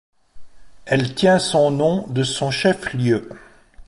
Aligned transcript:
Elle 0.85 1.13
tient 1.13 1.37
son 1.37 1.69
nom 1.69 2.07
de 2.07 2.23
son 2.23 2.49
chef-lieu. 2.49 3.29